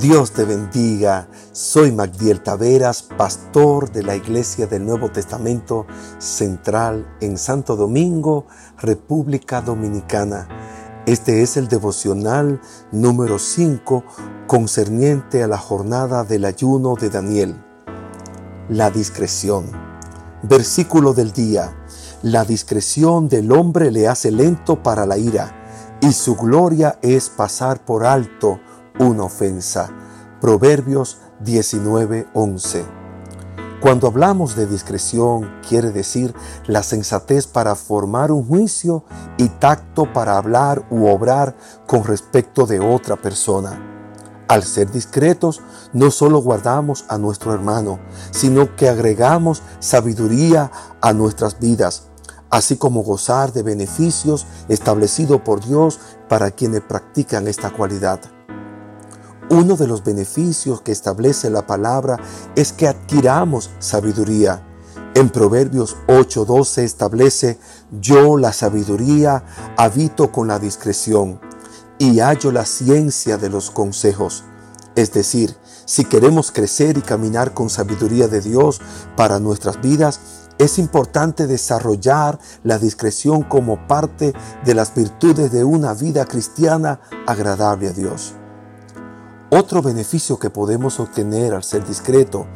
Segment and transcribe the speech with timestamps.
[0.00, 1.28] Dios te bendiga.
[1.52, 5.86] Soy Magdiel Taveras, pastor de la Iglesia del Nuevo Testamento
[6.18, 8.46] Central en Santo Domingo,
[8.78, 10.48] República Dominicana.
[11.04, 12.62] Este es el devocional
[12.92, 14.02] número 5
[14.46, 17.62] concerniente a la jornada del ayuno de Daniel.
[18.70, 19.66] La discreción.
[20.42, 21.76] Versículo del día.
[22.22, 27.84] La discreción del hombre le hace lento para la ira, y su gloria es pasar
[27.84, 28.60] por alto
[28.98, 29.90] una ofensa.
[30.40, 32.84] Proverbios 19:11.
[33.80, 36.34] Cuando hablamos de discreción, quiere decir
[36.66, 39.04] la sensatez para formar un juicio
[39.38, 43.78] y tacto para hablar u obrar con respecto de otra persona.
[44.48, 45.62] Al ser discretos,
[45.94, 48.00] no solo guardamos a nuestro hermano,
[48.32, 52.08] sino que agregamos sabiduría a nuestras vidas,
[52.50, 58.20] así como gozar de beneficios establecidos por Dios para quienes practican esta cualidad.
[59.50, 62.18] Uno de los beneficios que establece la palabra
[62.54, 64.62] es que adquiramos sabiduría.
[65.14, 67.58] En Proverbios 8:12 establece,
[68.00, 69.42] yo la sabiduría
[69.76, 71.40] habito con la discreción
[71.98, 74.44] y hallo la ciencia de los consejos.
[74.94, 78.80] Es decir, si queremos crecer y caminar con sabiduría de Dios
[79.16, 80.20] para nuestras vidas,
[80.58, 84.32] es importante desarrollar la discreción como parte
[84.64, 88.34] de las virtudes de una vida cristiana agradable a Dios.
[89.52, 92.46] Otro beneficio que podemos obtener al ser discreto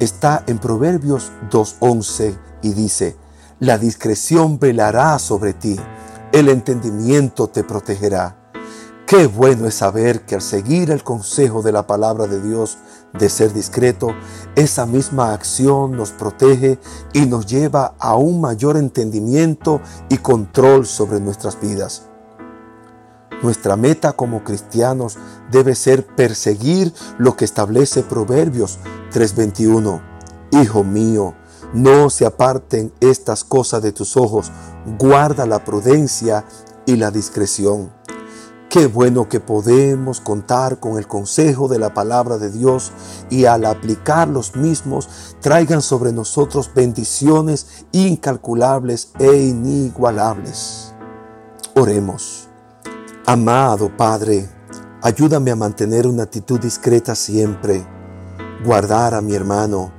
[0.00, 3.16] está en Proverbios 2.11 y dice,
[3.60, 5.76] la discreción velará sobre ti,
[6.32, 8.50] el entendimiento te protegerá.
[9.06, 12.78] Qué bueno es saber que al seguir el consejo de la palabra de Dios
[13.12, 14.08] de ser discreto,
[14.54, 16.78] esa misma acción nos protege
[17.12, 22.08] y nos lleva a un mayor entendimiento y control sobre nuestras vidas.
[23.42, 25.18] Nuestra meta como cristianos
[25.50, 28.78] debe ser perseguir lo que establece Proverbios
[29.12, 30.00] 3:21.
[30.52, 31.34] Hijo mío,
[31.74, 34.50] no se aparten estas cosas de tus ojos,
[34.98, 36.44] guarda la prudencia
[36.86, 37.90] y la discreción.
[38.70, 42.92] Qué bueno que podemos contar con el consejo de la palabra de Dios
[43.30, 45.08] y al aplicar los mismos
[45.40, 50.92] traigan sobre nosotros bendiciones incalculables e inigualables.
[51.74, 52.45] Oremos.
[53.28, 54.48] Amado Padre,
[55.02, 57.84] ayúdame a mantener una actitud discreta siempre,
[58.64, 59.90] guardar a mi hermano.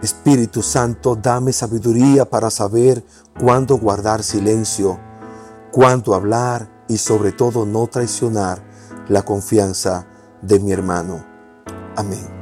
[0.00, 3.04] Espíritu Santo, dame sabiduría para saber
[3.40, 5.00] cuándo guardar silencio,
[5.72, 8.62] cuándo hablar y sobre todo no traicionar
[9.08, 10.06] la confianza
[10.40, 11.26] de mi hermano.
[11.96, 12.39] Amén.